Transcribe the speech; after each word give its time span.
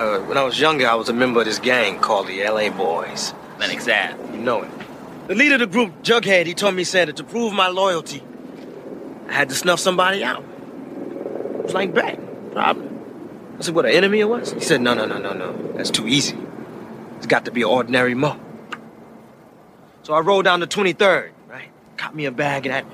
Uh, 0.00 0.18
when 0.20 0.38
I 0.38 0.44
was 0.44 0.58
younger, 0.58 0.88
I 0.88 0.94
was 0.94 1.10
a 1.10 1.12
member 1.12 1.40
of 1.40 1.44
this 1.44 1.58
gang 1.58 1.98
called 2.00 2.26
the 2.26 2.42
LA 2.42 2.70
Boys. 2.70 3.34
Lenox 3.58 3.86
Ave. 3.86 4.32
You 4.32 4.40
know 4.40 4.62
it. 4.62 4.70
The 5.28 5.34
leader 5.34 5.56
of 5.56 5.60
the 5.60 5.66
group, 5.66 6.02
Jughead, 6.02 6.46
he 6.46 6.54
told 6.54 6.74
me, 6.74 6.84
said 6.84 7.08
that 7.08 7.16
to 7.18 7.22
prove 7.22 7.52
my 7.52 7.68
loyalty, 7.68 8.22
I 9.28 9.34
had 9.34 9.50
to 9.50 9.54
snuff 9.54 9.78
somebody 9.78 10.24
out. 10.24 10.42
It 10.42 11.64
was 11.64 11.74
like, 11.74 11.92
bet, 11.92 12.18
problem. 12.52 12.98
I 13.58 13.60
said, 13.60 13.74
what, 13.74 13.84
an 13.84 13.90
enemy 13.90 14.20
it 14.20 14.24
was? 14.24 14.52
He 14.52 14.60
said, 14.60 14.80
no, 14.80 14.94
no, 14.94 15.04
no, 15.04 15.18
no, 15.18 15.34
no. 15.34 15.52
That's 15.74 15.90
too 15.90 16.08
easy. 16.08 16.38
It's 17.18 17.26
got 17.26 17.44
to 17.44 17.50
be 17.50 17.60
an 17.60 17.68
ordinary 17.68 18.14
mo. 18.14 18.40
So 20.04 20.14
I 20.14 20.20
rolled 20.20 20.46
down 20.46 20.60
the 20.60 20.66
23rd, 20.66 21.28
right? 21.46 21.68
Caught 21.98 22.14
me 22.14 22.24
a 22.24 22.32
bag 22.32 22.64
of 22.64 22.72
that 22.72 22.86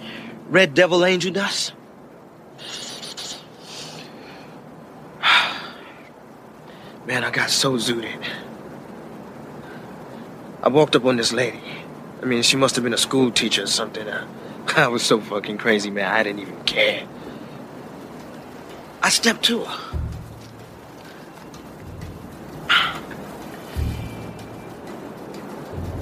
red 0.48 0.74
devil 0.74 1.04
angel 1.04 1.32
dust. 1.32 1.72
Man, 7.06 7.22
I 7.22 7.30
got 7.30 7.50
so 7.50 7.74
zooted. 7.74 8.20
I 10.60 10.68
walked 10.68 10.96
up 10.96 11.04
on 11.04 11.16
this 11.16 11.32
lady. 11.32 11.60
I 12.20 12.24
mean, 12.24 12.42
she 12.42 12.56
must 12.56 12.74
have 12.74 12.82
been 12.82 12.94
a 12.94 12.98
school 12.98 13.30
teacher 13.30 13.62
or 13.62 13.66
something. 13.66 14.08
I, 14.08 14.26
I 14.76 14.88
was 14.88 15.04
so 15.04 15.20
fucking 15.20 15.58
crazy, 15.58 15.88
man. 15.88 16.12
I 16.12 16.24
didn't 16.24 16.40
even 16.40 16.60
care. 16.64 17.06
I 19.02 19.08
stepped 19.08 19.44
to 19.44 19.64
her. 19.64 19.96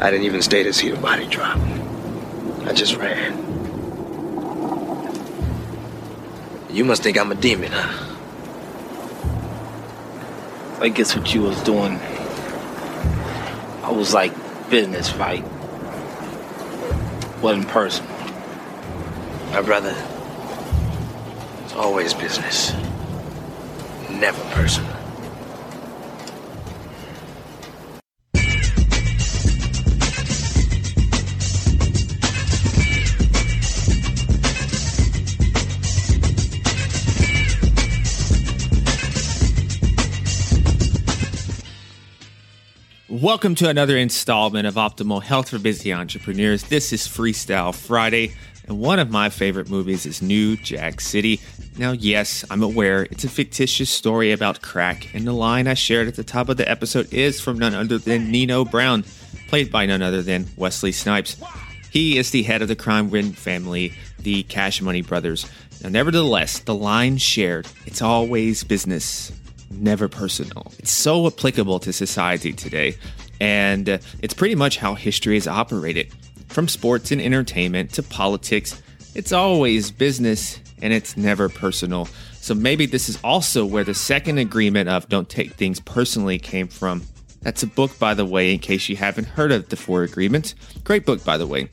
I 0.00 0.10
didn't 0.10 0.24
even 0.24 0.40
stay 0.40 0.62
to 0.62 0.72
see 0.72 0.90
the 0.90 0.96
body 0.96 1.26
drop. 1.26 1.58
I 2.64 2.72
just 2.72 2.96
ran. 2.96 3.32
You 6.70 6.84
must 6.84 7.02
think 7.02 7.18
I'm 7.18 7.30
a 7.30 7.34
demon, 7.34 7.72
huh? 7.72 8.03
I 10.84 10.90
guess 10.90 11.16
what 11.16 11.32
you 11.32 11.40
was 11.40 11.58
doing, 11.62 11.98
I 13.82 13.90
was 13.90 14.12
like 14.12 14.34
business 14.68 15.08
fight. 15.08 15.42
Wasn't 17.40 17.66
personal. 17.68 18.12
My 19.50 19.62
brother, 19.62 19.96
it's 21.64 21.72
always 21.72 22.12
business. 22.12 22.74
Never 24.10 24.44
personal. 24.50 24.93
Welcome 43.24 43.54
to 43.54 43.70
another 43.70 43.96
installment 43.96 44.66
of 44.66 44.74
Optimal 44.74 45.22
Health 45.22 45.48
for 45.48 45.58
Busy 45.58 45.94
Entrepreneurs. 45.94 46.64
This 46.64 46.92
is 46.92 47.08
Freestyle 47.08 47.74
Friday, 47.74 48.34
and 48.68 48.78
one 48.78 48.98
of 48.98 49.10
my 49.10 49.30
favorite 49.30 49.70
movies 49.70 50.04
is 50.04 50.20
New 50.20 50.58
Jack 50.58 51.00
City. 51.00 51.40
Now, 51.78 51.92
yes, 51.92 52.44
I'm 52.50 52.62
aware 52.62 53.04
it's 53.04 53.24
a 53.24 53.30
fictitious 53.30 53.88
story 53.88 54.32
about 54.32 54.60
crack, 54.60 55.14
and 55.14 55.26
the 55.26 55.32
line 55.32 55.68
I 55.68 55.72
shared 55.72 56.06
at 56.06 56.16
the 56.16 56.22
top 56.22 56.50
of 56.50 56.58
the 56.58 56.70
episode 56.70 57.14
is 57.14 57.40
from 57.40 57.58
none 57.58 57.72
other 57.72 57.96
than 57.96 58.30
Nino 58.30 58.62
Brown, 58.62 59.04
played 59.48 59.72
by 59.72 59.86
none 59.86 60.02
other 60.02 60.20
than 60.20 60.46
Wesley 60.58 60.92
Snipes. 60.92 61.38
He 61.90 62.18
is 62.18 62.30
the 62.30 62.42
head 62.42 62.60
of 62.60 62.68
the 62.68 62.76
crime 62.76 63.08
ring 63.08 63.32
family, 63.32 63.94
the 64.18 64.42
Cash 64.42 64.82
Money 64.82 65.00
Brothers. 65.00 65.46
Now, 65.82 65.88
nevertheless, 65.88 66.58
the 66.58 66.74
line 66.74 67.16
shared, 67.16 67.68
it's 67.86 68.02
always 68.02 68.64
business 68.64 69.32
never 69.70 70.08
personal. 70.08 70.72
It's 70.78 70.92
so 70.92 71.26
applicable 71.26 71.78
to 71.80 71.92
society 71.92 72.52
today, 72.52 72.96
and 73.40 73.88
uh, 73.88 73.98
it's 74.22 74.34
pretty 74.34 74.54
much 74.54 74.78
how 74.78 74.94
history 74.94 75.36
is 75.36 75.48
operated. 75.48 76.12
From 76.48 76.68
sports 76.68 77.10
and 77.10 77.20
entertainment 77.20 77.92
to 77.94 78.02
politics, 78.02 78.80
it's 79.14 79.32
always 79.32 79.90
business 79.90 80.60
and 80.82 80.92
it's 80.92 81.16
never 81.16 81.48
personal. 81.48 82.06
So 82.34 82.54
maybe 82.54 82.86
this 82.86 83.08
is 83.08 83.18
also 83.24 83.64
where 83.64 83.84
the 83.84 83.94
second 83.94 84.38
agreement 84.38 84.88
of 84.88 85.08
don't 85.08 85.28
take 85.28 85.54
things 85.54 85.80
personally 85.80 86.38
came 86.38 86.68
from. 86.68 87.02
That's 87.42 87.62
a 87.62 87.66
book, 87.66 87.98
by 87.98 88.14
the 88.14 88.24
way, 88.24 88.52
in 88.52 88.58
case 88.58 88.88
you 88.88 88.96
haven't 88.96 89.26
heard 89.26 89.52
of 89.52 89.68
the 89.68 89.76
Four 89.76 90.02
Agreements. 90.02 90.54
Great 90.82 91.06
book, 91.06 91.24
by 91.24 91.36
the 91.36 91.46
way. 91.46 91.68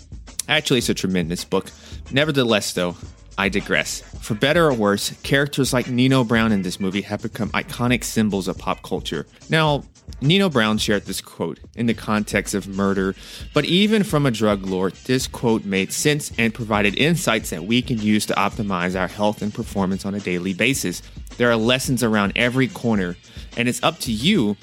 Actually, 0.48 0.80
it's 0.80 0.90
a 0.90 0.94
tremendous 0.94 1.44
book. 1.46 1.72
Nevertheless, 2.12 2.74
though, 2.74 2.96
I 3.42 3.50
digress. 3.50 4.02
For 4.22 4.36
better 4.36 4.68
or 4.68 4.74
worse, 4.76 5.20
characters 5.24 5.74
like 5.74 5.90
Nino 5.90 6.24
Brown 6.24 6.52
in 6.52 6.62
this 6.62 6.80
movie 6.80 7.02
have 7.02 7.24
become 7.24 7.50
iconic 7.54 8.04
symbols 8.04 8.48
of 8.48 8.56
pop 8.56 8.84
culture. 8.84 9.26
Now, 9.50 9.84
Nino 10.22 10.48
Brown 10.48 10.78
shared 10.78 11.06
this 11.06 11.22
quote 11.22 11.60
in 11.76 11.88
the 11.88 11.96
context 11.96 12.54
of 12.54 12.68
murder, 12.68 13.16
but 13.56 13.66
even 13.66 14.04
from 14.04 14.28
a 14.28 14.32
drug 14.32 14.68
lord, 14.68 14.94
this 15.06 15.26
quote 15.26 15.66
made 15.66 15.92
sense 15.92 16.32
and 16.38 16.54
provided 16.54 16.96
insights 17.00 17.50
that 17.50 17.64
we 17.64 17.82
can 17.82 17.98
use 17.98 18.28
to 18.28 18.36
optimize 18.36 18.96
our 18.96 19.08
health 19.08 19.42
and 19.42 19.52
performance 19.52 20.06
on 20.06 20.14
a 20.14 20.20
daily 20.20 20.54
basis. 20.54 21.02
There 21.38 21.50
are 21.50 21.58
lessons 21.58 22.04
around 22.04 22.34
every 22.36 22.68
corner, 22.68 23.18
and 23.58 23.68
it's 23.68 23.82
up 23.82 23.98
to 24.02 24.12
you 24.12 24.56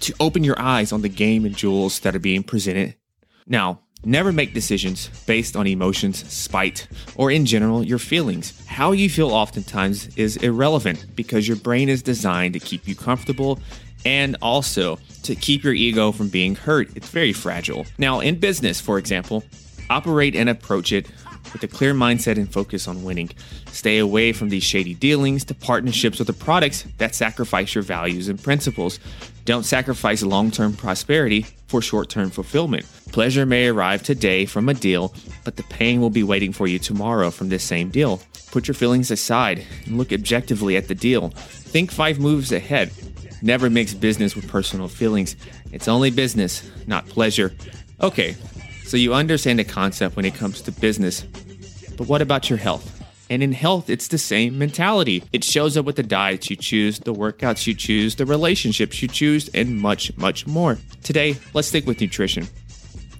to 0.00 0.12
open 0.18 0.42
your 0.42 0.60
eyes 0.60 0.90
on 0.90 1.02
the 1.02 1.08
game 1.08 1.44
and 1.44 1.56
jewels 1.56 2.00
that 2.00 2.16
are 2.16 2.18
being 2.18 2.42
presented. 2.42 2.96
Now, 3.46 3.82
Never 4.04 4.32
make 4.32 4.54
decisions 4.54 5.10
based 5.26 5.56
on 5.56 5.66
emotions, 5.66 6.26
spite, 6.32 6.88
or 7.16 7.30
in 7.30 7.44
general, 7.44 7.84
your 7.84 7.98
feelings. 7.98 8.64
How 8.66 8.92
you 8.92 9.10
feel 9.10 9.30
oftentimes 9.30 10.16
is 10.16 10.38
irrelevant 10.38 11.04
because 11.14 11.46
your 11.46 11.58
brain 11.58 11.90
is 11.90 12.02
designed 12.02 12.54
to 12.54 12.60
keep 12.60 12.88
you 12.88 12.96
comfortable 12.96 13.58
and 14.06 14.36
also 14.40 14.98
to 15.24 15.34
keep 15.34 15.62
your 15.62 15.74
ego 15.74 16.12
from 16.12 16.28
being 16.28 16.54
hurt. 16.54 16.88
It's 16.96 17.10
very 17.10 17.34
fragile. 17.34 17.84
Now, 17.98 18.20
in 18.20 18.38
business, 18.38 18.80
for 18.80 18.96
example, 18.96 19.44
operate 19.90 20.34
and 20.34 20.48
approach 20.48 20.92
it 20.92 21.06
with 21.52 21.62
a 21.62 21.68
clear 21.68 21.92
mindset 21.92 22.36
and 22.36 22.50
focus 22.50 22.88
on 22.88 23.02
winning. 23.02 23.30
Stay 23.66 23.98
away 23.98 24.32
from 24.32 24.48
these 24.48 24.62
shady 24.62 24.94
dealings 24.94 25.44
to 25.44 25.54
partnerships 25.54 26.18
with 26.18 26.26
the 26.26 26.32
products 26.32 26.84
that 26.98 27.14
sacrifice 27.14 27.74
your 27.74 27.82
values 27.82 28.28
and 28.28 28.42
principles. 28.42 28.98
Don't 29.44 29.64
sacrifice 29.64 30.22
long 30.22 30.50
term 30.50 30.74
prosperity 30.74 31.46
for 31.66 31.80
short 31.80 32.08
term 32.08 32.30
fulfillment. 32.30 32.86
Pleasure 33.12 33.46
may 33.46 33.68
arrive 33.68 34.02
today 34.02 34.46
from 34.46 34.68
a 34.68 34.74
deal, 34.74 35.14
but 35.44 35.56
the 35.56 35.62
pain 35.64 36.00
will 36.00 36.10
be 36.10 36.22
waiting 36.22 36.52
for 36.52 36.66
you 36.66 36.78
tomorrow 36.78 37.30
from 37.30 37.48
this 37.48 37.64
same 37.64 37.90
deal. 37.90 38.20
Put 38.50 38.68
your 38.68 38.74
feelings 38.74 39.10
aside 39.10 39.64
and 39.86 39.96
look 39.96 40.12
objectively 40.12 40.76
at 40.76 40.88
the 40.88 40.94
deal. 40.94 41.30
Think 41.30 41.90
five 41.90 42.18
moves 42.18 42.52
ahead. 42.52 42.92
Never 43.42 43.70
mix 43.70 43.94
business 43.94 44.36
with 44.36 44.48
personal 44.48 44.88
feelings. 44.88 45.36
It's 45.72 45.88
only 45.88 46.10
business, 46.10 46.68
not 46.86 47.06
pleasure. 47.08 47.54
Okay, 48.00 48.36
so 48.84 48.96
you 48.96 49.14
understand 49.14 49.58
the 49.58 49.64
concept 49.64 50.16
when 50.16 50.24
it 50.24 50.34
comes 50.34 50.60
to 50.62 50.72
business. 50.72 51.22
But 51.96 52.08
what 52.08 52.22
about 52.22 52.50
your 52.50 52.58
health? 52.58 52.99
And 53.30 53.44
in 53.44 53.52
health, 53.52 53.88
it's 53.88 54.08
the 54.08 54.18
same 54.18 54.58
mentality. 54.58 55.22
It 55.32 55.44
shows 55.44 55.76
up 55.76 55.86
with 55.86 55.94
the 55.94 56.02
diets 56.02 56.50
you 56.50 56.56
choose, 56.56 56.98
the 56.98 57.14
workouts 57.14 57.64
you 57.66 57.74
choose, 57.74 58.16
the 58.16 58.26
relationships 58.26 59.00
you 59.00 59.06
choose, 59.06 59.48
and 59.54 59.78
much, 59.78 60.14
much 60.18 60.48
more. 60.48 60.78
Today, 61.04 61.36
let's 61.54 61.68
stick 61.68 61.86
with 61.86 62.00
nutrition. 62.00 62.48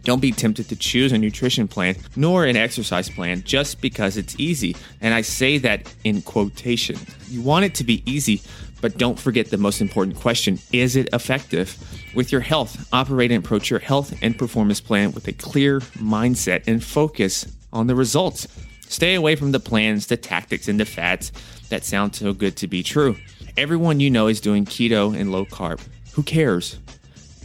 Don't 0.03 0.21
be 0.21 0.33
tempted 0.33 0.69
to 0.69 0.77
choose 0.77 1.13
a 1.13 1.19
nutrition 1.19 1.69
plan 1.69 1.95
nor 2.17 2.45
an 2.45 2.57
exercise 2.57 3.09
plan 3.09 3.43
just 3.43 3.81
because 3.81 4.17
it's 4.17 4.35
easy. 4.41 4.75
And 5.01 5.15
I 5.15 5.21
say 5.21 5.59
that 5.59 5.95
in 6.03 6.23
quotation. 6.23 6.97
You 7.29 7.43
want 7.43 7.67
it 7.67 7.75
to 7.77 7.85
be 7.85 8.03
easy, 8.11 8.43
but 8.81 8.99
don't 8.99 9.19
forget 9.19 9.51
the 9.51 9.59
most 9.59 9.81
important 9.81 10.17
question 10.17 10.59
is 10.73 10.97
it 10.97 11.09
effective? 11.13 11.79
With 12.17 12.33
your 12.33 12.41
health, 12.41 12.89
operate 12.93 13.31
and 13.31 13.45
approach 13.45 13.71
your 13.71 13.79
health 13.79 14.13
and 14.23 14.37
performance 14.37 14.81
plan 14.81 15.13
with 15.13 15.29
a 15.29 15.33
clear 15.33 15.81
mindset 15.81 16.65
and 16.67 16.83
focus 16.83 17.47
on 17.73 17.87
the 17.87 17.95
results. 17.95 18.49
Stay 18.91 19.15
away 19.15 19.37
from 19.37 19.53
the 19.53 19.61
plans, 19.61 20.09
the 20.09 20.17
tactics, 20.17 20.67
and 20.67 20.81
the 20.81 20.85
fads 20.85 21.31
that 21.69 21.85
sound 21.85 22.17
so 22.17 22.33
good 22.33 22.57
to 22.57 22.67
be 22.67 22.83
true. 22.83 23.17
Everyone 23.57 24.01
you 24.01 24.11
know 24.11 24.27
is 24.27 24.41
doing 24.41 24.65
keto 24.65 25.17
and 25.17 25.31
low 25.31 25.45
carb. 25.45 25.81
Who 26.15 26.25
cares? 26.25 26.77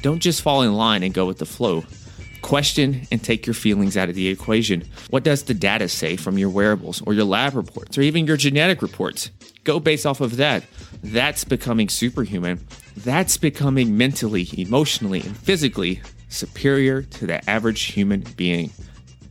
Don't 0.02 0.19
just 0.19 0.42
fall 0.42 0.64
in 0.64 0.74
line 0.74 1.04
and 1.04 1.14
go 1.14 1.28
with 1.28 1.38
the 1.38 1.46
flow. 1.46 1.84
Question 2.42 3.08
and 3.12 3.24
take 3.24 3.46
your 3.46 3.54
feelings 3.54 3.96
out 3.96 4.10
of 4.10 4.16
the 4.16 4.28
equation. 4.28 4.86
What 5.12 5.24
does 5.24 5.44
the 5.44 5.54
data 5.54 5.88
say 5.88 6.16
from 6.16 6.40
your 6.40 6.50
wearables 6.50 7.04
or 7.04 7.14
your 7.14 7.25
lab 7.25 7.54
reports 7.54 7.96
or 7.96 8.02
even 8.02 8.25
your 8.25 8.38
genetic 8.38 8.81
reports? 8.81 9.30
Go 9.64 9.80
based 9.80 10.08
off 10.08 10.22
of 10.22 10.38
that. 10.38 10.64
That's 11.04 11.44
becoming 11.44 11.90
superhuman. 11.90 12.66
That's 12.98 13.38
becoming 13.38 13.96
mentally, 13.96 14.50
emotionally, 14.58 15.22
and 15.22 15.38
physically 15.38 16.02
superior 16.28 17.04
to 17.04 17.28
the 17.28 17.48
average 17.48 17.84
human 17.84 18.22
being. 18.36 18.72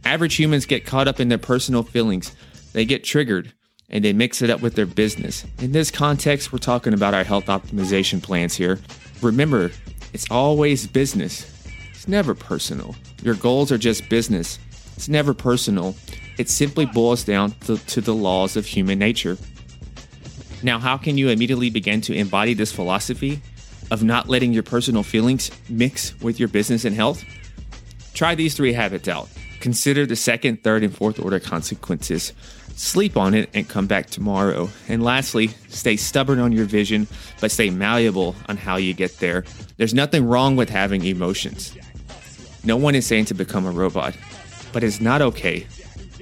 Average 0.05 0.35
humans 0.37 0.67
get 0.67 0.87
caught 0.87 1.09
up 1.09 1.21
in 1.21 1.29
their 1.29 1.39
personal 1.39 1.83
feelings, 1.83 2.35
they 2.73 2.85
get 2.85 3.05
triggered, 3.05 3.53
and 3.89 4.05
they 4.05 4.13
mix 4.13 4.43
it 4.43 4.51
up 4.51 4.61
with 4.61 4.75
their 4.75 4.87
business. 4.87 5.45
In 5.59 5.73
this 5.73 5.91
context, 5.91 6.53
we're 6.53 6.59
talking 6.59 6.95
about 6.95 7.15
our 7.15 7.25
health 7.25 7.47
optimization 7.47 8.23
plans 8.23 8.55
here. 8.55 8.81
Remember, 9.23 9.71
it's 10.13 10.31
always 10.31 10.87
business, 10.87 11.51
it's 11.91 12.09
never 12.09 12.35
personal. 12.35 12.95
Your 13.23 13.35
goals 13.35 13.73
are 13.73 13.79
just 13.79 14.09
business, 14.09 14.59
it's 14.97 15.09
never 15.09 15.35
personal. 15.35 15.95
It 16.37 16.49
simply 16.49 16.85
boils 16.85 17.23
down 17.23 17.53
to, 17.67 17.79
to 17.79 18.01
the 18.01 18.15
laws 18.15 18.57
of 18.57 18.67
human 18.67 18.99
nature. 18.99 19.39
Now, 20.65 20.81
how 20.81 20.97
can 20.97 21.17
you 21.17 21.29
immediately 21.29 21.71
begin 21.71 22.01
to 22.03 22.13
embody 22.13 22.55
this 22.55 22.73
philosophy? 22.73 23.41
of 23.91 24.03
not 24.03 24.29
letting 24.29 24.53
your 24.53 24.63
personal 24.63 25.03
feelings 25.03 25.51
mix 25.69 26.19
with 26.21 26.39
your 26.39 26.49
business 26.49 26.85
and 26.85 26.95
health? 26.95 27.23
Try 28.15 28.35
these 28.35 28.55
three 28.55 28.73
habits 28.73 29.09
out. 29.09 29.29
Consider 29.65 30.05
the 30.05 30.15
second, 30.15 30.63
third, 30.63 30.83
and 30.83 30.95
fourth 30.95 31.19
order 31.19 31.41
consequences. 31.41 32.35
Sleep 32.77 33.17
on 33.17 33.33
it 33.33 33.49
and 33.55 33.67
come 33.67 33.87
back 33.87 34.11
tomorrow. 34.11 34.69
And 34.89 35.03
lastly, 35.03 35.49
stay 35.69 35.97
stubborn 35.97 36.39
on 36.39 36.53
your 36.53 36.67
vision, 36.67 37.07
but 37.41 37.51
stay 37.51 37.71
malleable 37.71 38.37
on 38.47 38.59
how 38.59 38.77
you 38.77 38.93
get 38.93 39.21
there. 39.21 39.43
There's 39.79 39.95
nothing 39.95 40.27
wrong 40.27 40.57
with 40.57 40.69
having 40.69 41.03
emotions. 41.07 41.75
No 42.63 42.77
one 42.77 42.95
is 42.95 43.07
saying 43.07 43.25
to 43.25 43.35
become 43.35 43.65
a 43.65 43.71
robot, 43.71 44.15
but 44.75 44.85
it's 44.85 45.01
not 45.01 45.23
okay 45.23 45.67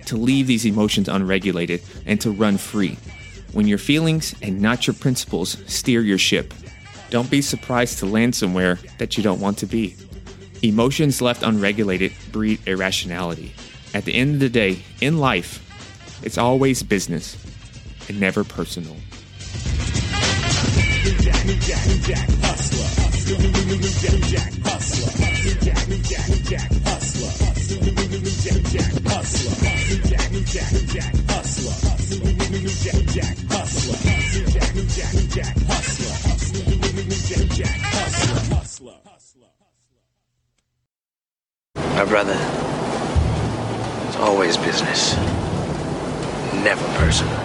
to 0.06 0.16
leave 0.16 0.46
these 0.46 0.64
emotions 0.64 1.08
unregulated 1.08 1.82
and 2.06 2.20
to 2.20 2.30
run 2.30 2.58
free. 2.58 2.96
When 3.54 3.66
your 3.66 3.78
feelings 3.78 4.36
and 4.40 4.60
not 4.60 4.86
your 4.86 4.94
principles 4.94 5.58
steer 5.66 6.00
your 6.02 6.16
ship, 6.16 6.54
don't 7.10 7.28
be 7.28 7.42
surprised 7.42 7.98
to 7.98 8.06
land 8.06 8.36
somewhere 8.36 8.78
that 8.98 9.16
you 9.16 9.24
don't 9.24 9.40
want 9.40 9.58
to 9.58 9.66
be. 9.66 9.96
Emotions 10.62 11.20
left 11.20 11.42
unregulated 11.42 12.12
breed 12.30 12.60
irrationality. 12.66 13.52
At 13.94 14.04
the 14.04 14.14
end 14.14 14.34
of 14.34 14.40
the 14.40 14.48
day, 14.48 14.78
in 15.00 15.18
life, 15.18 15.58
it's 16.22 16.38
always 16.38 16.84
business 16.84 17.36
and 18.08 18.20
never 18.20 18.44
personal. 18.44 18.96
My 41.94 42.06
brother, 42.06 42.36
it's 44.08 44.16
always 44.16 44.56
business, 44.56 45.14
never 46.64 46.84
personal. 46.98 47.41